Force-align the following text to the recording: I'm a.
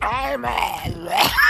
I'm 0.00 0.44
a. 0.44 1.38